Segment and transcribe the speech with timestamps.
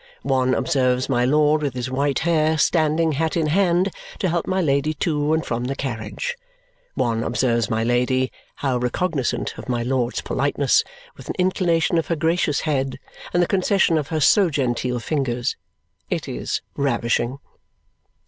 [0.23, 4.59] One observes my Lord with his white hair, standing, hat in hand, to help my
[4.59, 6.35] Lady to and from the carriage.
[6.95, 8.31] One observes my Lady,
[8.65, 10.83] how recognisant of my Lord's politeness,
[11.15, 12.97] with an inclination of her gracious head
[13.31, 15.55] and the concession of her so genteel fingers!
[16.09, 17.37] It is ravishing!